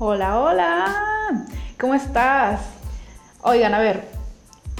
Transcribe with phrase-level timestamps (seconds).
[0.00, 1.44] Hola, hola.
[1.76, 2.60] ¿Cómo estás?
[3.42, 4.04] Oigan, a ver,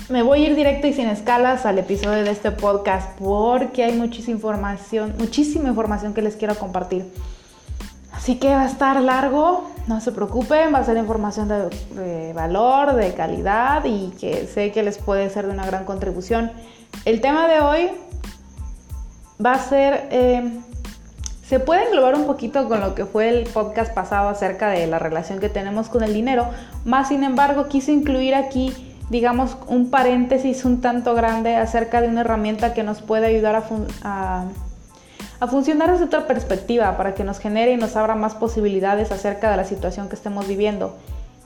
[0.08, 3.94] me voy a ir directo y sin escalas al episodio de este podcast porque hay
[3.98, 7.12] muchísima información, muchísima información que les quiero compartir.
[8.12, 12.94] Así que va a estar largo, no se preocupen, va a ser información de, valor,
[12.94, 16.52] de calidad y que sé que les puede ser de una gran contribución.
[17.04, 17.90] El tema de hoy
[19.44, 20.60] va a ser eh,
[21.48, 24.98] se puede englobar un poquito con lo que fue el podcast pasado acerca de la
[24.98, 26.46] relación que tenemos con el dinero,
[26.84, 28.74] más sin embargo quise incluir aquí,
[29.08, 33.64] digamos, un paréntesis un tanto grande acerca de una herramienta que nos puede ayudar
[34.02, 34.44] a,
[35.40, 39.50] a funcionar desde otra perspectiva para que nos genere y nos abra más posibilidades acerca
[39.50, 40.96] de la situación que estemos viviendo.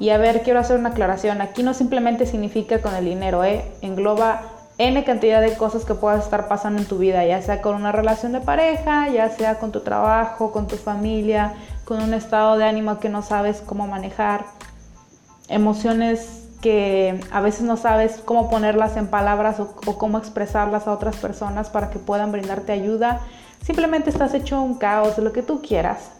[0.00, 1.40] Y a ver, quiero hacer una aclaración.
[1.40, 3.64] Aquí no simplemente significa con el dinero, ¿eh?
[3.82, 4.42] engloba
[4.78, 7.92] N cantidad de cosas que puedas estar pasando en tu vida, ya sea con una
[7.92, 12.64] relación de pareja, ya sea con tu trabajo, con tu familia, con un estado de
[12.64, 14.46] ánimo que no sabes cómo manejar,
[15.48, 21.16] emociones que a veces no sabes cómo ponerlas en palabras o, cómo expresarlas a otras
[21.16, 23.20] personas para que puedan brindarte ayuda.
[23.62, 26.12] Simplemente estás hecho un caos lo que tú quieras.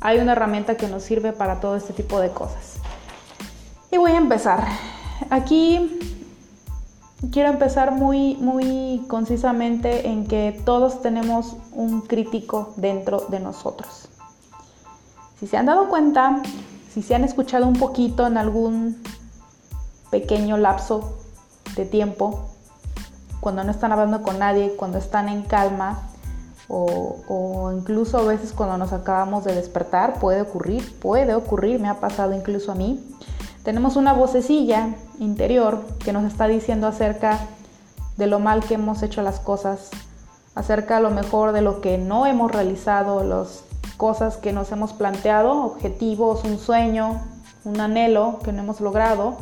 [0.00, 2.74] Hay una herramienta que nos sirve para todo este tipo de cosas.
[3.92, 4.64] Y voy a empezar.
[5.30, 6.16] Aquí
[7.30, 14.08] quiero empezar muy, muy concisamente en que todos tenemos un crítico dentro de nosotros.
[15.40, 16.42] Si se han dado cuenta,
[16.92, 19.02] si se han escuchado un poquito en algún
[20.10, 21.18] pequeño lapso
[21.74, 22.48] de tiempo,
[23.40, 26.10] cuando no están hablando con nadie, cuando están en calma,
[26.68, 31.88] o, o, incluso a veces cuando nos acabamos de despertar, puede ocurrir, puede ocurrir, me
[31.88, 33.04] ha pasado incluso a mí,
[33.66, 37.40] tenemos una vocecilla interior que nos está diciendo acerca
[38.16, 39.90] de lo mal que hemos hecho las cosas,
[40.54, 43.64] acerca a lo mejor de lo que no hemos realizado, las
[43.96, 47.20] cosas que nos hemos planteado, objetivos, un sueño,
[47.64, 49.36] un anhelo que no hemos logrado,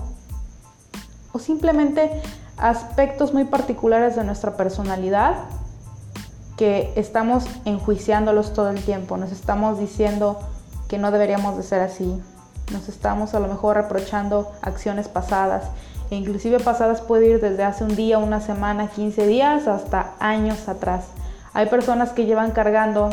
[1.32, 2.22] o simplemente
[2.56, 5.34] aspectos muy particulares de nuestra personalidad
[6.56, 10.38] que estamos enjuiciándolos todo el tiempo, nos estamos diciendo
[10.88, 12.22] que no deberíamos de ser así,
[12.72, 15.64] nos estamos a lo mejor reprochando acciones pasadas.
[16.10, 20.68] E inclusive pasadas puede ir desde hace un día, una semana, 15 días hasta años
[20.68, 21.06] atrás.
[21.52, 23.10] Hay personas que llevan cargando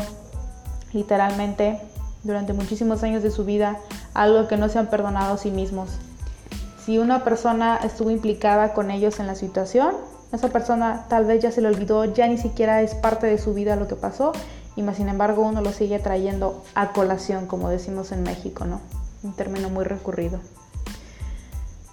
[0.92, 1.80] literalmente
[2.22, 3.78] durante muchísimos años de su vida
[4.14, 5.90] algo que no se han perdonado a sí mismos.
[6.84, 9.94] Si una persona estuvo implicada con ellos en la situación,
[10.32, 13.54] esa persona tal vez ya se le olvidó, ya ni siquiera es parte de su
[13.54, 14.32] vida lo que pasó,
[14.76, 18.80] y más sin embargo uno lo sigue trayendo a colación, como decimos en México, ¿no?
[19.22, 20.40] Un término muy recurrido.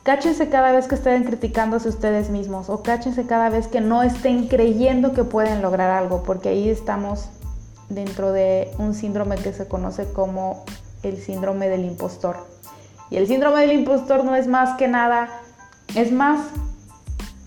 [0.04, 4.48] Cáchense cada vez que estén criticándose ustedes mismos o cáchense cada vez que no estén
[4.48, 7.26] creyendo que pueden lograr algo, porque ahí estamos
[7.90, 10.64] dentro de un síndrome que se conoce como
[11.04, 12.38] el síndrome del impostor.
[13.12, 15.30] Y el síndrome del impostor no es más que nada,
[15.96, 16.40] es más,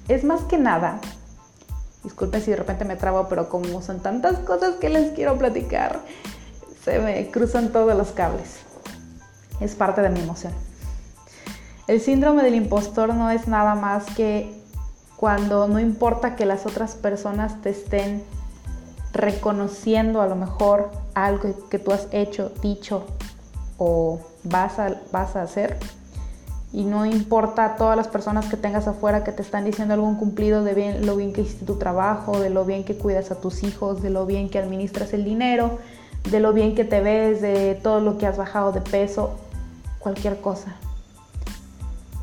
[0.08, 1.00] es más que nada.
[2.04, 6.00] Disculpen si de repente me trabo, pero como son tantas cosas que les quiero platicar,
[6.84, 8.71] se me cruzan todos los cables
[9.62, 10.52] es parte de mi emoción.
[11.88, 14.62] El síndrome del impostor no es nada más que
[15.16, 18.22] cuando no importa que las otras personas te estén
[19.12, 23.04] reconociendo a lo mejor algo que tú has hecho, dicho
[23.78, 25.78] o vas a, vas a hacer.
[26.72, 30.64] Y no importa todas las personas que tengas afuera que te están diciendo algún cumplido
[30.64, 33.62] de bien, lo bien que hiciste tu trabajo, de lo bien que cuidas a tus
[33.62, 35.78] hijos, de lo bien que administras el dinero,
[36.30, 39.36] de lo bien que te ves, de todo lo que has bajado de peso
[40.02, 40.74] cualquier cosa.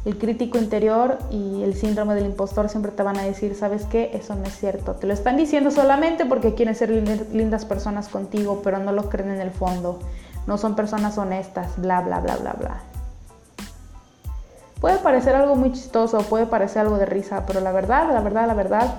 [0.05, 4.11] El crítico interior y el síndrome del impostor siempre te van a decir, ¿sabes qué?
[4.13, 4.93] Eso no es cierto.
[4.93, 9.31] Te lo están diciendo solamente porque quieren ser lindas personas contigo, pero no lo creen
[9.31, 9.99] en el fondo.
[10.47, 12.81] No son personas honestas, bla, bla, bla, bla, bla.
[14.79, 18.47] Puede parecer algo muy chistoso, puede parecer algo de risa, pero la verdad, la verdad,
[18.47, 18.95] la verdad,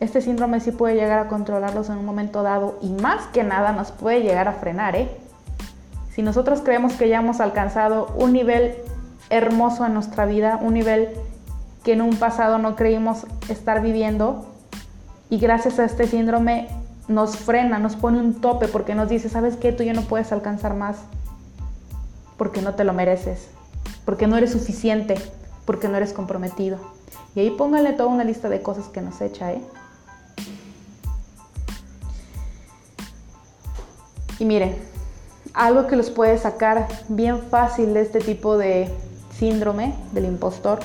[0.00, 3.70] este síndrome sí puede llegar a controlarlos en un momento dado y más que nada
[3.70, 5.08] nos puede llegar a frenar, ¿eh?
[6.16, 8.74] Si nosotros creemos que ya hemos alcanzado un nivel
[9.28, 11.10] hermoso en nuestra vida, un nivel
[11.84, 14.46] que en un pasado no creímos estar viviendo,
[15.28, 16.68] y gracias a este síndrome
[17.06, 19.72] nos frena, nos pone un tope porque nos dice, ¿sabes qué?
[19.72, 20.96] Tú ya no puedes alcanzar más
[22.38, 23.48] porque no te lo mereces,
[24.06, 25.16] porque no eres suficiente,
[25.66, 26.78] porque no eres comprometido.
[27.34, 29.60] Y ahí póngale toda una lista de cosas que nos echa, ¿eh?
[34.38, 34.95] Y miren,
[35.56, 38.94] algo que los puede sacar bien fácil de este tipo de
[39.36, 40.78] síndrome del impostor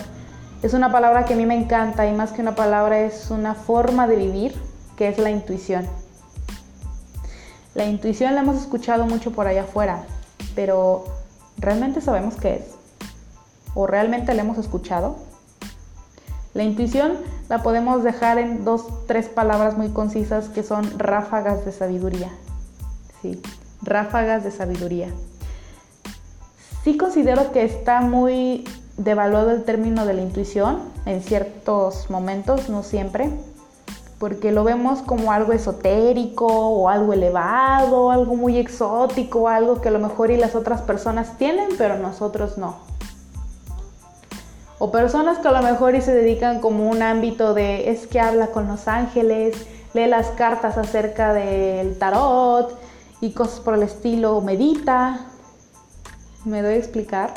[0.63, 3.53] es una palabra que a mí me encanta y más que una palabra es una
[3.53, 4.55] forma de vivir
[4.95, 5.87] que es la intuición.
[7.73, 10.03] La intuición la hemos escuchado mucho por allá afuera,
[10.55, 11.05] pero
[11.57, 12.65] ¿realmente sabemos qué es?
[13.73, 15.17] ¿O realmente la hemos escuchado?
[16.53, 17.17] La intuición
[17.49, 22.29] la podemos dejar en dos, tres palabras muy concisas que son ráfagas de sabiduría.
[23.21, 23.41] Sí,
[23.81, 25.09] ráfagas de sabiduría.
[26.83, 28.63] Sí considero que está muy
[28.97, 33.29] devaluado el término de la intuición en ciertos momentos, no siempre,
[34.19, 39.91] porque lo vemos como algo esotérico o algo elevado, algo muy exótico, algo que a
[39.91, 42.91] lo mejor y las otras personas tienen, pero nosotros no
[44.81, 48.19] o personas que a lo mejor y se dedican como un ámbito de es que
[48.19, 52.75] habla con los ángeles, lee las cartas acerca del tarot
[53.21, 55.27] y cosas por el estilo, medita.
[56.43, 57.33] ¿Me doy a explicar?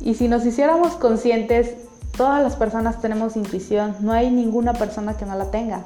[0.00, 1.74] Y si nos hiciéramos conscientes,
[2.16, 5.84] todas las personas tenemos intuición, no hay ninguna persona que no la tenga.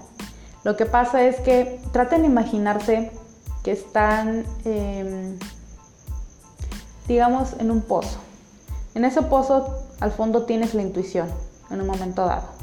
[0.64, 3.10] Lo que pasa es que traten de imaginarse
[3.64, 5.36] que están, em,
[7.08, 8.18] digamos, en un pozo
[8.94, 11.28] en ese pozo al fondo tienes la intuición
[11.70, 12.61] en un momento dado.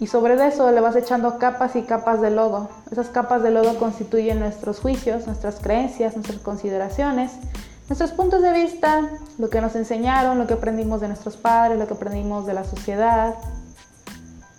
[0.00, 2.70] Y sobre eso le vas echando capas y capas de lodo.
[2.90, 7.32] Esas capas de lodo constituyen nuestros juicios, nuestras creencias, nuestras consideraciones,
[7.86, 11.86] nuestros puntos de vista, lo que nos enseñaron, lo que aprendimos de nuestros padres, lo
[11.86, 13.34] que aprendimos de la sociedad,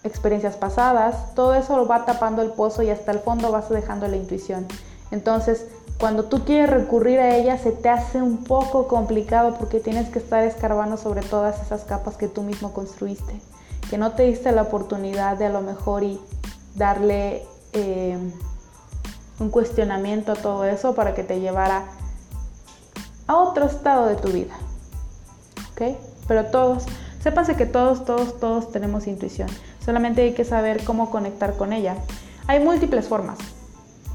[0.04, 1.34] experiencias pasadas.
[1.34, 4.68] Todo eso lo va tapando el pozo y hasta el fondo vas dejando la intuición.
[5.10, 5.66] Entonces,
[6.00, 10.20] cuando tú quieres recurrir a ella se te hace un poco complicado porque tienes que
[10.20, 13.42] estar escarbando sobre todas esas capas que tú mismo construiste,
[13.92, 16.18] que no te diste la oportunidad de a lo mejor y
[16.76, 17.44] darle
[17.74, 18.18] eh,
[19.38, 21.84] un cuestionamiento a todo eso para que te llevara
[23.28, 24.54] a otro estado de tu vida.
[25.74, 25.98] ¿Ok?
[26.26, 26.86] Pero todos,
[27.22, 29.50] sépanse que todos, todos, todos tenemos intuición.
[29.84, 31.98] Solamente hay que saber cómo conectar con ella.
[32.48, 33.40] Hay múltiples formas.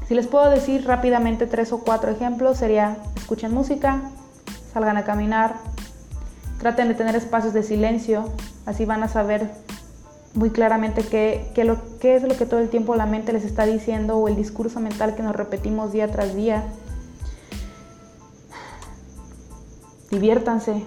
[0.07, 4.09] Si les puedo decir rápidamente tres o cuatro ejemplos, sería escuchen música,
[4.73, 5.53] salgan a caminar,
[6.57, 8.25] traten de tener espacios de silencio,
[8.65, 9.66] así van a saber
[10.33, 13.65] muy claramente qué, lo, qué es lo que todo el tiempo la mente les está
[13.65, 16.63] diciendo o el discurso mental que nos repetimos día tras día.
[20.11, 20.83] Diviértanse,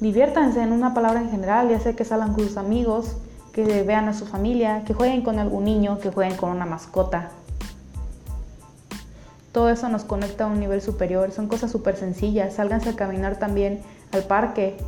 [0.00, 3.16] diviértanse en una palabra en general, ya sea que salgan con sus amigos,
[3.52, 7.30] que vean a su familia, que jueguen con algún niño, que jueguen con una mascota,
[9.52, 11.30] todo eso nos conecta a un nivel superior.
[11.30, 12.54] Son cosas súper sencillas.
[12.54, 13.80] Sálganse a caminar también
[14.10, 14.78] al parque.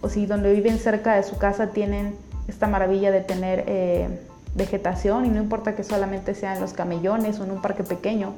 [0.00, 2.16] O si donde viven cerca de su casa tienen
[2.48, 4.20] esta maravilla de tener eh,
[4.54, 8.32] vegetación y no importa que solamente sean los camellones o en un parque pequeño.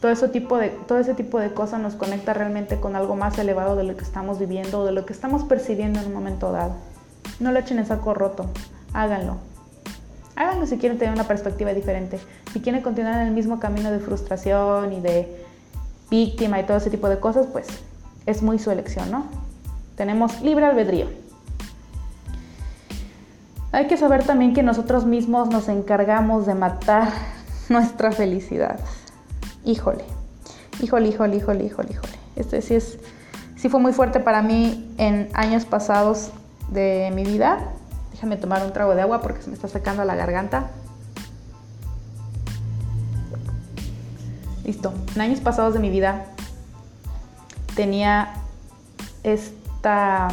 [0.00, 3.36] Todo, ese tipo de, todo ese tipo de cosas nos conecta realmente con algo más
[3.38, 6.52] elevado de lo que estamos viviendo o de lo que estamos percibiendo en un momento
[6.52, 6.74] dado.
[7.40, 8.46] No lo echen en saco roto,
[8.92, 9.38] háganlo.
[10.36, 12.20] Háganlo si quieren tener una perspectiva diferente.
[12.52, 15.44] Si quieren continuar en el mismo camino de frustración y de
[16.10, 17.66] víctima y todo ese tipo de cosas, pues
[18.24, 19.26] es muy su elección, ¿no?
[19.96, 21.06] Tenemos libre albedrío.
[23.72, 27.08] Hay que saber también que nosotros mismos nos encargamos de matar
[27.68, 28.80] nuestra felicidad.
[29.64, 30.04] Híjole,
[30.80, 32.14] híjole, híjole, híjole, híjole, híjole.
[32.36, 32.98] Este sí es,
[33.56, 36.30] sí fue muy fuerte para mí en años pasados
[36.70, 37.72] de mi vida
[38.18, 40.70] Déjame tomar un trago de agua porque se me está sacando la garganta.
[44.64, 44.92] Listo.
[45.14, 46.24] En años pasados de mi vida
[47.76, 48.34] tenía
[49.22, 50.26] esta,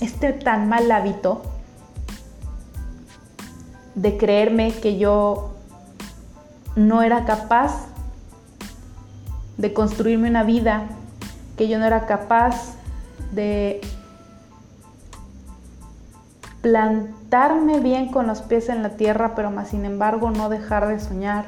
[0.00, 1.42] este tan mal hábito
[3.96, 5.54] de creerme que yo
[6.76, 7.88] no era capaz
[9.56, 10.84] de construirme una vida,
[11.56, 12.74] que yo no era capaz
[13.32, 13.80] de
[16.60, 21.00] plantarme bien con los pies en la tierra, pero más sin embargo no dejar de
[21.00, 21.46] soñar.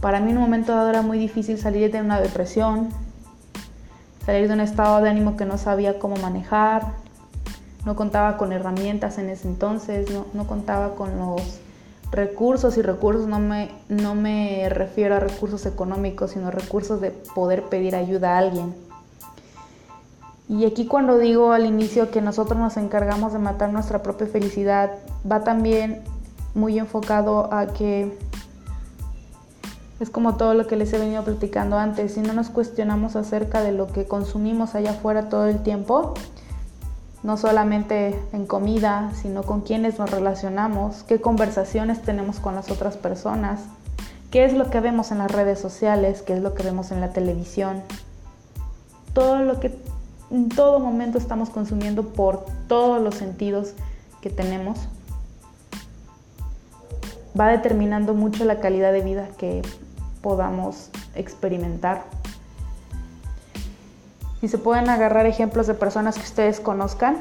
[0.00, 2.88] Para mí en un momento dado era muy difícil salir de una depresión,
[4.24, 7.03] salir de un estado de ánimo que no sabía cómo manejar,
[7.84, 11.60] no contaba con herramientas en ese entonces, no, contaba con los
[12.10, 17.64] recursos y recursos no me, no me refiero a recursos económicos, sino recursos de poder
[17.64, 18.74] pedir ayuda a alguien.
[20.48, 24.90] Y aquí cuando digo al inicio que nosotros nos encargamos de matar nuestra propia felicidad,
[25.30, 26.02] va también
[26.54, 28.16] muy enfocado a que
[30.00, 33.62] es como todo lo que les he venido platicando antes, si no nos cuestionamos acerca
[33.62, 36.14] de lo que consumimos allá afuera todo el tiempo,
[37.24, 42.98] no solamente en comida, sino con quienes nos relacionamos, qué conversaciones tenemos con las otras
[42.98, 43.60] personas,
[44.30, 47.00] qué es lo que vemos en las redes sociales, qué es lo que vemos en
[47.00, 47.82] la televisión,
[49.14, 49.74] todo lo que
[50.30, 53.72] en todo momento estamos consumiendo por todos los sentidos
[54.20, 54.78] que tenemos,
[57.38, 59.62] va determinando mucho la calidad de vida que
[60.20, 62.04] podamos experimentar.
[64.44, 67.16] Si se pueden agarrar ejemplos de personas que ustedes conozcan,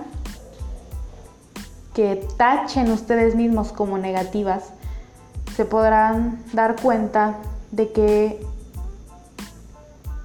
[1.93, 4.73] que tachen ustedes mismos como negativas,
[5.55, 7.35] se podrán dar cuenta
[7.71, 8.45] de que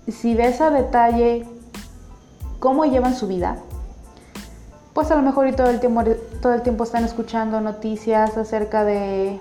[0.08, 1.46] si ves a detalle
[2.58, 3.58] cómo llevan su vida,
[4.92, 6.02] pues a lo mejor y todo el tiempo,
[6.42, 9.38] todo el tiempo están escuchando noticias acerca de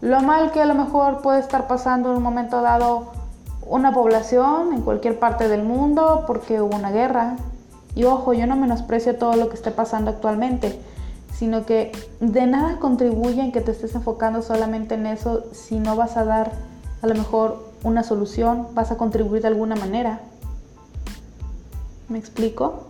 [0.00, 3.18] lo mal que a lo mejor puede estar pasando en un momento dado
[3.70, 7.36] una población en cualquier parte del mundo porque hubo una guerra.
[7.94, 10.78] Y ojo, yo no menosprecio todo lo que esté pasando actualmente,
[11.32, 15.94] sino que de nada contribuye en que te estés enfocando solamente en eso si no
[15.94, 16.50] vas a dar
[17.00, 20.20] a lo mejor una solución, vas a contribuir de alguna manera.
[22.08, 22.88] ¿Me explico?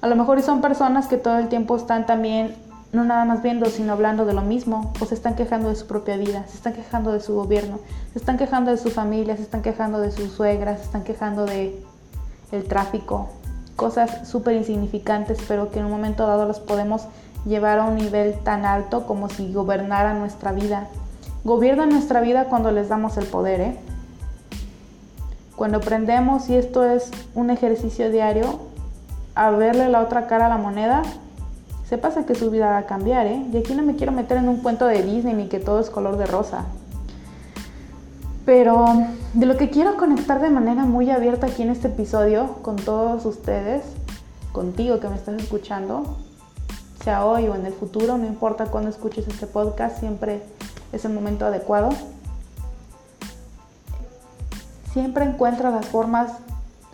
[0.00, 2.56] A lo mejor son personas que todo el tiempo están también
[2.92, 5.86] no nada más viendo, sino hablando de lo mismo, o se están quejando de su
[5.86, 7.78] propia vida, se están quejando de su gobierno,
[8.12, 11.44] se están quejando de su familia, se están quejando de sus suegras, se están quejando
[11.44, 11.82] de
[12.52, 13.28] el tráfico,
[13.74, 17.06] cosas súper insignificantes, pero que en un momento dado los podemos
[17.44, 20.88] llevar a un nivel tan alto como si gobernaran nuestra vida.
[21.44, 23.76] Gobiernan nuestra vida cuando les damos el poder, ¿eh?
[25.54, 28.60] Cuando aprendemos, y esto es un ejercicio diario,
[29.34, 31.02] a verle la otra cara a la moneda,
[31.88, 33.46] se pasa que su vida va a cambiar, ¿eh?
[33.52, 35.88] Y aquí no me quiero meter en un cuento de Disney ni que todo es
[35.88, 36.64] color de rosa.
[38.44, 38.86] Pero
[39.34, 43.24] de lo que quiero conectar de manera muy abierta aquí en este episodio con todos
[43.24, 43.84] ustedes,
[44.52, 46.16] contigo que me estás escuchando,
[47.04, 50.42] sea hoy o en el futuro, no importa cuándo escuches este podcast, siempre
[50.92, 51.90] es el momento adecuado.
[54.92, 56.32] Siempre encuentra las formas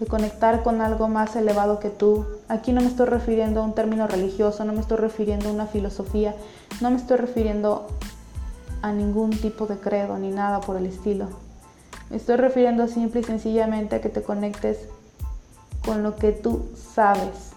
[0.03, 2.27] de conectar con algo más elevado que tú.
[2.49, 5.67] Aquí no me estoy refiriendo a un término religioso, no me estoy refiriendo a una
[5.67, 6.35] filosofía,
[6.81, 7.87] no me estoy refiriendo
[8.83, 11.29] a ningún tipo de credo ni nada por el estilo.
[12.11, 14.89] Me estoy refiriendo simple y sencillamente a que te conectes
[15.87, 17.53] con lo que tú sabes,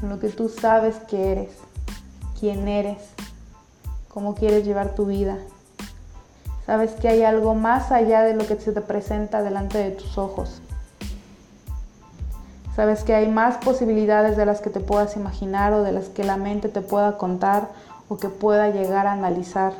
[0.00, 1.50] con lo que tú sabes que eres,
[2.38, 2.98] quién eres,
[4.10, 5.38] cómo quieres llevar tu vida.
[6.66, 10.18] Sabes que hay algo más allá de lo que se te presenta delante de tus
[10.18, 10.60] ojos.
[12.74, 16.24] Sabes que hay más posibilidades de las que te puedas imaginar o de las que
[16.24, 17.68] la mente te pueda contar
[18.08, 19.72] o que pueda llegar a analizar.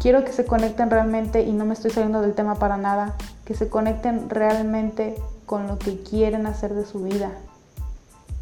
[0.00, 3.54] Quiero que se conecten realmente, y no me estoy saliendo del tema para nada, que
[3.54, 7.30] se conecten realmente con lo que quieren hacer de su vida,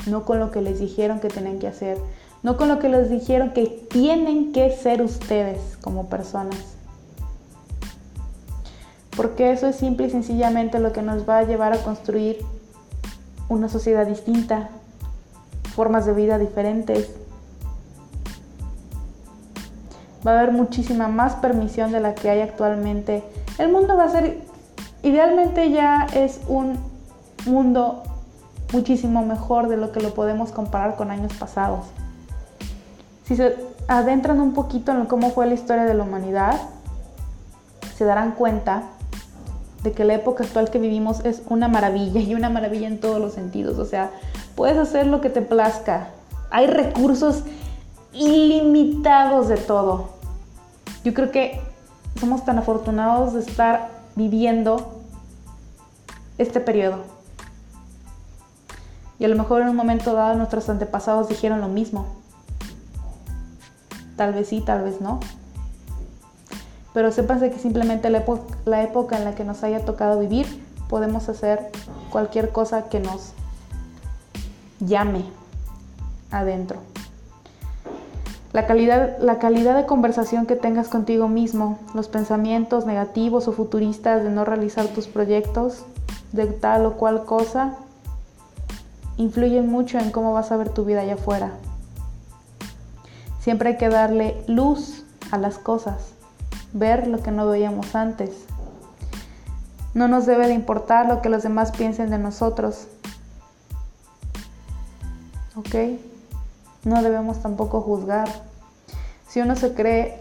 [0.07, 1.99] no con lo que les dijeron que tenían que hacer,
[2.43, 6.76] no con lo que les dijeron que tienen que ser ustedes como personas
[9.17, 12.45] porque eso es simple y sencillamente lo que nos va a llevar a construir
[13.49, 14.69] una sociedad distinta,
[15.75, 17.11] formas de vida diferentes.
[20.27, 23.25] Va a haber muchísima más permisión de la que hay actualmente.
[23.59, 24.43] El mundo va a ser,
[25.03, 26.79] idealmente ya es un
[27.47, 28.03] mundo
[28.73, 31.87] muchísimo mejor de lo que lo podemos comparar con años pasados.
[33.25, 33.57] Si se
[33.89, 36.61] adentran un poquito en cómo fue la historia de la humanidad,
[37.97, 38.83] se darán cuenta
[39.93, 43.33] que la época actual que vivimos es una maravilla y una maravilla en todos los
[43.33, 43.79] sentidos.
[43.79, 44.11] O sea,
[44.55, 46.09] puedes hacer lo que te plazca.
[46.51, 47.43] Hay recursos
[48.13, 50.11] ilimitados de todo.
[51.05, 51.61] Yo creo que
[52.19, 55.03] somos tan afortunados de estar viviendo
[56.39, 57.05] este periodo.
[59.19, 62.07] Y a lo mejor en un momento dado nuestros antepasados dijeron lo mismo.
[64.17, 65.21] Tal vez sí, tal vez no
[66.97, 68.25] pero sépanse que simplemente la,
[68.65, 70.47] la época en la que nos haya tocado vivir,
[70.89, 71.71] podemos hacer
[72.11, 73.35] cualquier cosa que nos
[74.81, 75.23] llame
[76.31, 76.79] adentro.
[78.55, 84.23] La calidad, la calidad de conversación que tengas contigo mismo, los pensamientos negativos o futuristas
[84.23, 85.85] de no realizar tus proyectos
[86.33, 87.75] de tal o cual cosa,
[89.19, 91.51] influyen mucho en cómo vas a ver tu vida allá afuera.
[93.39, 96.16] Siempre hay que darle luz a las cosas
[96.79, 98.31] ver lo que no veíamos antes.
[99.95, 102.87] No nos debe de importar lo que los demás piensen de nosotros.
[105.57, 105.99] ¿Ok?
[106.85, 108.29] No debemos tampoco juzgar.
[109.27, 110.21] Si uno se cree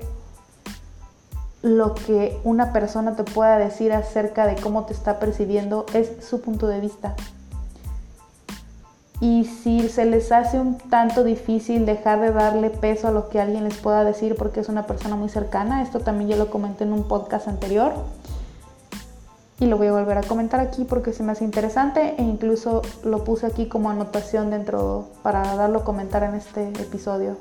[1.62, 6.40] lo que una persona te pueda decir acerca de cómo te está percibiendo, es su
[6.40, 7.16] punto de vista.
[9.26, 13.42] Y si se les hace un tanto difícil dejar de darle peso a lo que
[13.42, 16.84] alguien les pueda decir porque es una persona muy cercana, esto también yo lo comenté
[16.84, 17.94] en un podcast anterior
[19.60, 22.84] y lo voy a volver a comentar aquí porque se me hace interesante e incluso
[23.04, 27.36] lo puse aquí como anotación dentro para darlo a comentar en este episodio.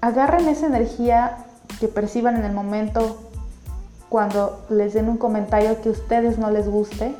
[0.00, 1.36] Agarren esa energía
[1.78, 3.16] que perciban en el momento
[4.08, 7.14] cuando les den un comentario que a ustedes no les guste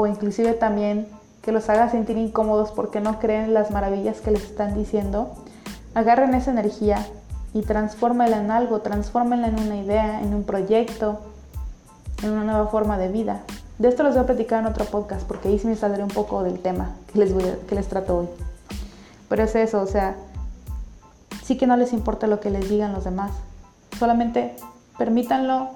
[0.00, 1.06] o inclusive también
[1.42, 5.30] que los haga sentir incómodos porque no creen las maravillas que les están diciendo,
[5.94, 7.06] agarren esa energía
[7.54, 11.20] y transfórmenla en algo, transfórmenla en una idea, en un proyecto,
[12.22, 13.40] en una nueva forma de vida.
[13.78, 16.10] De esto les voy a platicar en otro podcast porque ahí sí me saldré un
[16.10, 17.32] poco del tema que les,
[17.66, 18.28] que les trato hoy.
[19.28, 20.16] Pero es eso, o sea,
[21.42, 23.32] sí que no les importa lo que les digan los demás.
[23.98, 24.56] Solamente
[24.98, 25.70] permítanlo,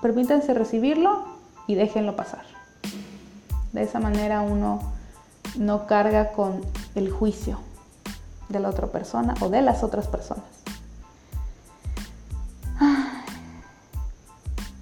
[0.00, 1.24] permítanse recibirlo
[1.66, 2.59] y déjenlo pasar.
[3.72, 4.80] De esa manera uno
[5.56, 6.60] no carga con
[6.94, 7.58] el juicio
[8.48, 10.44] de la otra persona o de las otras personas.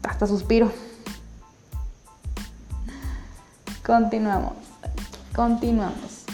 [0.02, 0.72] Hasta suspiro.
[3.86, 4.54] Continuamos.
[5.34, 6.24] Continuamos.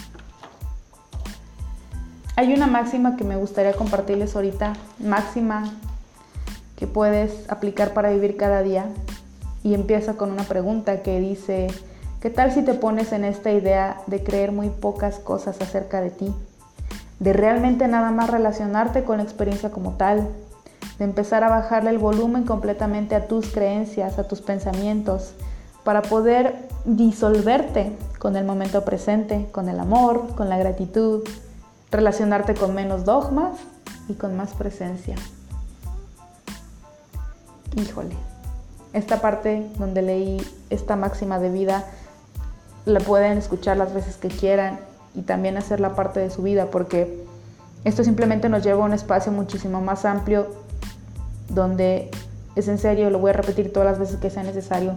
[2.35, 5.71] Hay una máxima que me gustaría compartirles ahorita, máxima
[6.75, 8.87] que puedes aplicar para vivir cada día
[9.63, 11.67] y empieza con una pregunta que dice,
[12.25, 16.09] ¿qué tal si te pones en esta idea de creer muy pocas cosas acerca de
[16.09, 16.33] ti?
[17.19, 20.27] De realmente nada más relacionarte con la experiencia como tal,
[20.97, 25.33] de empezar a bajarle el volumen completamente a tus creencias, a tus pensamientos,
[25.83, 31.21] para poder disolverte con el momento presente, con el amor, con la gratitud,
[31.91, 33.59] relacionarte con menos dogmas
[34.09, 35.15] y con más presencia.
[37.75, 38.15] Híjole,
[38.93, 40.41] esta parte donde leí
[40.71, 41.85] esta máxima de vida
[42.85, 44.79] la pueden escuchar las veces que quieran
[45.15, 47.25] y también hacerla parte de su vida porque
[47.83, 50.47] esto simplemente nos lleva a un espacio muchísimo más amplio
[51.49, 52.11] donde
[52.55, 54.93] es en serio, lo voy a repetir todas las veces que sea necesario,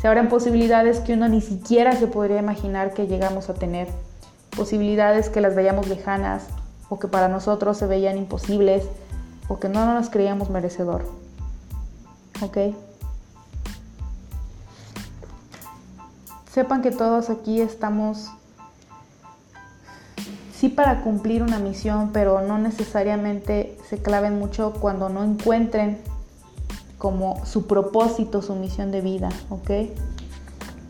[0.00, 3.86] se abren posibilidades que uno ni siquiera se podría imaginar que llegamos a tener.
[4.56, 6.48] Posibilidades que las veíamos lejanas
[6.88, 8.82] o que para nosotros se veían imposibles
[9.46, 11.04] o que no nos creíamos merecedor.
[12.42, 12.74] ¿Ok?
[16.52, 18.28] Sepan que todos aquí estamos
[20.54, 25.98] sí para cumplir una misión, pero no necesariamente se claven mucho cuando no encuentren
[26.98, 29.70] como su propósito, su misión de vida, ¿ok?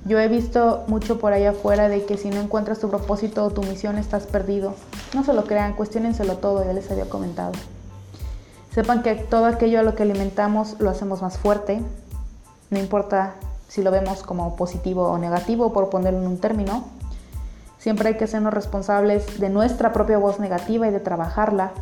[0.05, 3.51] Yo he visto mucho por allá afuera de que si no encuentras tu propósito o
[3.51, 4.75] tu misión estás perdido.
[5.15, 7.53] No se lo crean, cuestionenselo todo, ya les había comentado.
[8.75, 11.81] Sepan que todo aquello a lo que alimentamos lo hacemos más fuerte,
[12.71, 13.37] no importa
[13.69, 16.85] si lo vemos como positivo o negativo, por ponerlo en un término.
[17.79, 21.73] Siempre hay que sernos responsables de nuestra propia voz negativa y de trabajarla,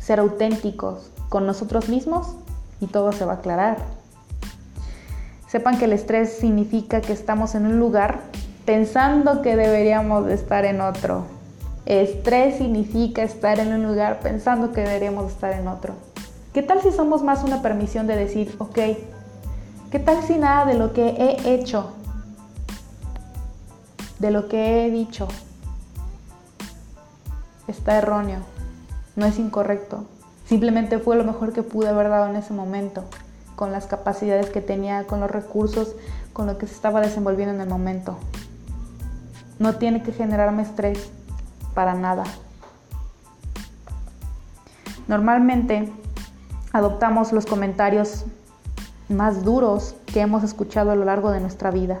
[0.00, 2.34] ser auténticos con nosotros mismos
[2.80, 3.76] y todo se va a aclarar.
[5.46, 8.20] Sepan que el estrés significa que estamos en un lugar
[8.64, 11.24] pensando que deberíamos estar en otro.
[11.86, 15.94] Estrés significa estar en un lugar pensando que deberíamos estar en otro.
[16.52, 18.78] ¿Qué tal si somos más una permisión de decir, ok,
[19.94, 21.92] ¿qué tal si nada de lo que he hecho,
[24.18, 25.28] de lo que he dicho,
[27.68, 28.40] está erróneo,
[29.14, 30.04] no es incorrecto?
[30.46, 33.04] Simplemente fue lo mejor que pude haber dado en ese momento,
[33.54, 35.94] con las capacidades que tenía, con los recursos,
[36.32, 38.18] con lo que se estaba desenvolviendo en el momento.
[39.60, 41.08] No tiene que generarme estrés
[41.72, 42.24] para nada.
[45.06, 45.88] Normalmente
[46.72, 48.24] adoptamos los comentarios
[49.08, 52.00] más duros que hemos escuchado a lo largo de nuestra vida,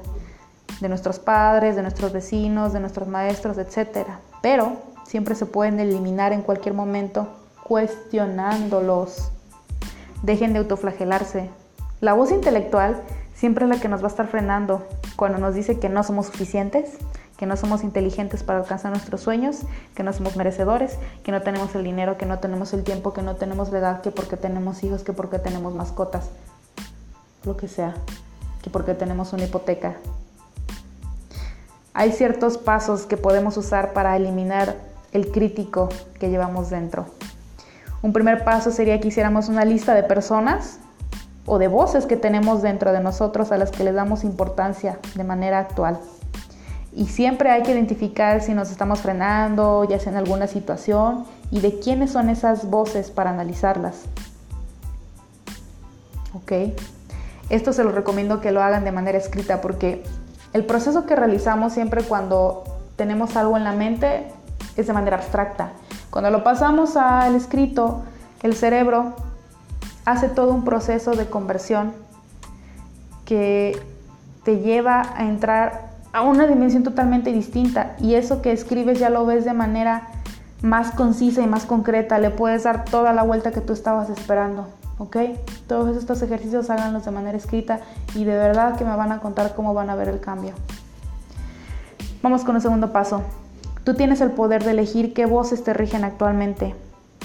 [0.80, 4.06] de nuestros padres, de nuestros vecinos, de nuestros maestros, etc.
[4.42, 7.28] Pero siempre se pueden eliminar en cualquier momento
[7.64, 9.30] cuestionándolos.
[10.22, 11.50] Dejen de autoflagelarse.
[12.00, 13.02] La voz intelectual
[13.34, 14.86] siempre es la que nos va a estar frenando
[15.16, 16.98] cuando nos dice que no somos suficientes,
[17.36, 19.60] que no somos inteligentes para alcanzar nuestros sueños,
[19.94, 23.22] que no somos merecedores, que no tenemos el dinero, que no tenemos el tiempo, que
[23.22, 26.30] no tenemos la edad, que porque tenemos hijos, que porque tenemos mascotas,
[27.44, 27.94] lo que sea,
[28.62, 29.96] que porque tenemos una hipoteca.
[31.92, 34.74] Hay ciertos pasos que podemos usar para eliminar
[35.12, 37.06] el crítico que llevamos dentro.
[38.02, 40.78] Un primer paso sería que hiciéramos una lista de personas
[41.46, 45.24] o de voces que tenemos dentro de nosotros a las que les damos importancia de
[45.24, 45.98] manera actual.
[46.92, 51.60] Y siempre hay que identificar si nos estamos frenando, ya sea en alguna situación, y
[51.60, 54.02] de quiénes son esas voces para analizarlas.
[56.34, 56.52] ¿Ok?
[57.50, 60.02] Esto se lo recomiendo que lo hagan de manera escrita porque
[60.52, 62.64] el proceso que realizamos siempre cuando
[62.96, 64.28] tenemos algo en la mente
[64.76, 65.72] es de manera abstracta
[66.14, 68.04] cuando lo pasamos al escrito,
[68.44, 69.14] el cerebro
[70.04, 71.92] hace todo un proceso de conversión
[73.24, 73.76] que
[74.44, 79.26] te lleva a entrar a una dimensión totalmente distinta y eso que escribes ya lo
[79.26, 80.06] ves de manera
[80.62, 84.68] más concisa y más concreta, le puedes dar toda la vuelta que tú estabas esperando.
[84.98, 85.16] ¿Ok?
[85.66, 87.80] Todos estos ejercicios háganlos de manera escrita
[88.14, 90.54] y de verdad que me van a contar cómo van a ver el cambio.
[92.22, 93.22] Vamos con el segundo paso.
[93.84, 96.74] Tú tienes el poder de elegir qué voces te rigen actualmente.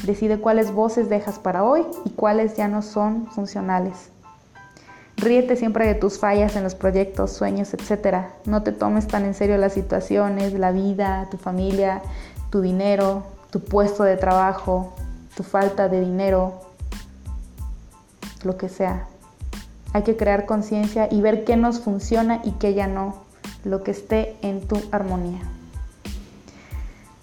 [0.04, 4.10] Decide cuáles voces dejas para hoy y cuáles ya no son funcionales.
[5.16, 8.28] Ríete siempre de tus fallas en los proyectos, sueños, etc.
[8.46, 12.02] No te tomes tan en serio las situaciones, la vida, tu familia,
[12.50, 14.94] tu dinero, tu puesto de trabajo,
[15.36, 16.69] tu falta de dinero,
[18.44, 19.08] lo que sea.
[19.94, 23.16] Hay que crear conciencia y ver qué nos funciona y qué ya no,
[23.64, 25.42] lo que esté en tu armonía.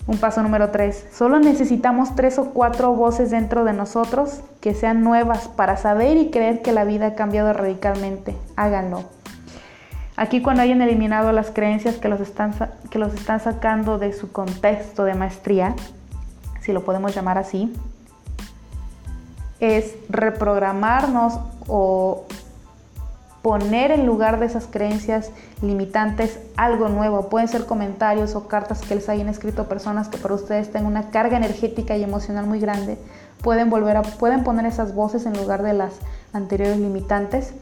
[0.06, 1.04] Un paso número tres.
[1.12, 6.30] Solo necesitamos tres o cuatro voces dentro de nosotros que sean nuevas para saber y
[6.30, 8.36] creer que la vida ha cambiado radicalmente.
[8.54, 9.04] Háganlo.
[10.16, 12.54] Aquí cuando hayan eliminado las creencias que los están,
[12.88, 15.74] que los están sacando de su contexto de maestría,
[16.60, 17.72] si lo podemos llamar así,
[19.60, 21.38] es reprogramarnos
[21.68, 22.24] o
[23.46, 25.30] poner en lugar de esas creencias
[25.62, 27.28] limitantes algo nuevo.
[27.28, 31.10] Pueden ser comentarios o cartas que les hayan escrito personas que para ustedes tengan una
[31.10, 32.98] carga energética y emocional muy grande.
[33.42, 35.92] Pueden volver a pueden poner esas voces en lugar de las
[36.32, 37.52] anteriores limitantes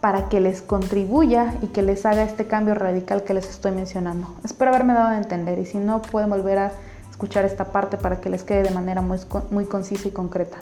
[0.00, 4.28] para que les contribuya y que les haga este cambio radical que les estoy mencionando.
[4.44, 6.72] Espero haberme dado a entender y si no pueden volver a
[7.10, 9.18] escuchar esta parte para que les quede de manera muy,
[9.50, 10.58] muy concisa y concreta.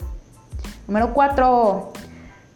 [0.87, 1.91] Número 4.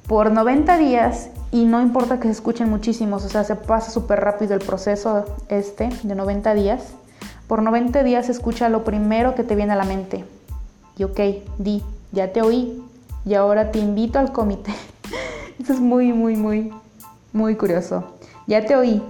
[0.08, 4.20] Por 90 días, y no importa que se escuchen muchísimos, o sea, se pasa súper
[4.20, 6.94] rápido el proceso este de 90 días.
[7.48, 10.26] Por 90 días escucha lo primero que te viene a la mente.
[10.98, 11.20] Y ok,
[11.58, 12.84] di, ya te oí,
[13.26, 14.74] y ahora te invito al comité.
[15.60, 16.72] Eso es muy, muy, muy,
[17.34, 18.04] muy curioso.
[18.48, 19.02] Ya te oí.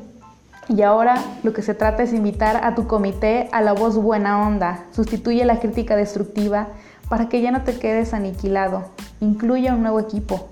[0.68, 4.48] Y ahora lo que se trata es invitar a tu comité a la voz buena
[4.48, 4.86] onda.
[4.92, 6.70] Sustituye la crítica destructiva
[7.10, 8.86] para que ya no te quedes aniquilado.
[9.20, 10.48] Incluye un nuevo equipo.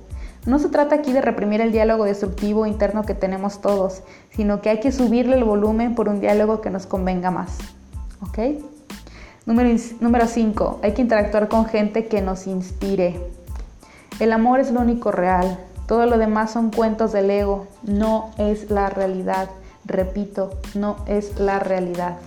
[0.46, 4.70] No se trata aquí de reprimir el diálogo destructivo interno que tenemos todos, sino que
[4.70, 7.58] hay que subirle el volumen por un diálogo que nos convenga más.
[8.22, 8.40] ¿Ok?
[9.46, 10.80] Número 5.
[10.84, 13.20] Hay que interactuar con gente que nos inspire.
[14.20, 15.60] El amor es lo único real.
[15.88, 17.68] Todo lo demás son cuentos del ego.
[17.84, 19.50] No es la realidad.
[19.86, 22.18] Repito, no es la realidad.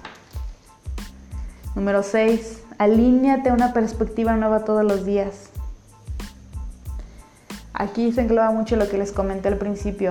[1.74, 2.62] Número 6.
[2.78, 5.48] Alíñate a una perspectiva nueva todos los días.
[7.72, 10.10] Aquí se engloba mucho lo que les comenté al principio.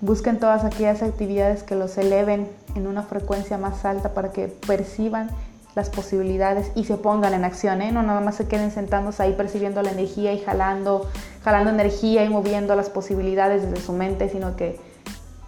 [0.00, 5.30] Busquen todas aquellas actividades que los eleven en una frecuencia más alta para que perciban
[5.74, 7.90] las posibilidades y se pongan en acción, ¿eh?
[7.90, 11.06] no nada más se queden sentados ahí percibiendo la energía y jalando,
[11.42, 14.78] jalando energía y moviendo las posibilidades desde su mente, sino que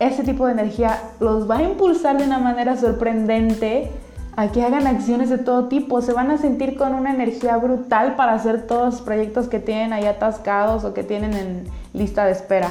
[0.01, 3.91] ese tipo de energía los va a impulsar de una manera sorprendente
[4.39, 6.01] a que hagan acciones de todo tipo.
[6.01, 9.93] Se van a sentir con una energía brutal para hacer todos los proyectos que tienen
[9.93, 12.71] ahí atascados o que tienen en lista de espera.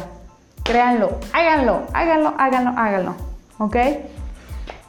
[0.63, 3.15] Créanlo, háganlo, háganlo, háganlo, háganlo.
[3.57, 3.75] ¿Ok?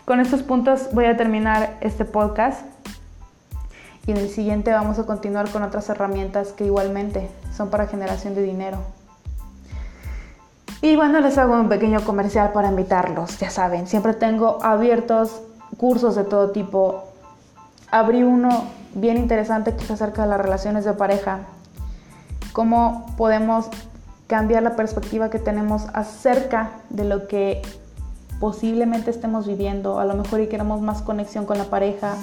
[0.05, 2.63] Con estos puntos voy a terminar este podcast.
[4.07, 8.37] Y en el siguiente vamos a continuar con otras herramientas que igualmente son para generación
[8.37, 8.79] de dinero.
[10.81, 13.37] Y bueno, les hago un pequeño comercial para invitarlos.
[13.41, 15.43] Ya saben, siempre tengo abiertos
[15.79, 17.05] cursos de todo tipo.
[17.91, 18.65] Abrí uno
[18.95, 21.41] bien interesante que es acerca de las relaciones de pareja.
[22.53, 23.71] Cómo podemos
[24.27, 27.63] cambiar la perspectiva que tenemos acerca de lo que
[28.41, 29.99] posiblemente estemos viviendo.
[29.99, 32.17] A lo mejor y queremos más conexión con la pareja,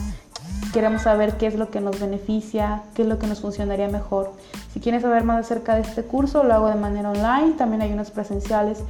[0.74, 4.34] queremos saber qué es lo que nos beneficia, qué es lo que nos funcionaría mejor.
[4.74, 7.94] Si quieren saber más acerca de este curso, lo hago de manera online, también hay
[7.94, 8.84] unos presenciales.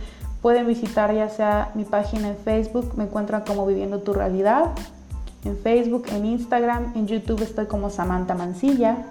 [0.46, 4.74] Pueden visitar ya sea mi página en Facebook, me encuentran como Viviendo tu Realidad,
[5.44, 9.08] en Facebook, en Instagram, en YouTube estoy como Samantha Mancilla.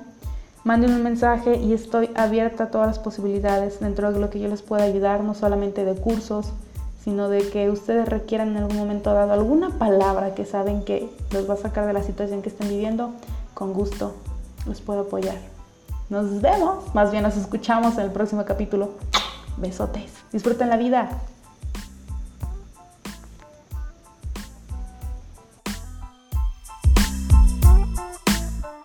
[0.62, 4.46] Manden un mensaje y estoy abierta a todas las posibilidades dentro de lo que yo
[4.46, 6.52] les pueda ayudar, no solamente de cursos,
[7.02, 11.50] sino de que ustedes requieran en algún momento dado alguna palabra que saben que los
[11.50, 13.10] va a sacar de la situación que estén viviendo,
[13.54, 14.14] con gusto
[14.66, 15.38] los puedo apoyar.
[16.10, 18.90] Nos vemos, más bien nos escuchamos en el próximo capítulo.
[19.56, 20.24] Besotes.
[20.32, 21.08] Disfruten la vida.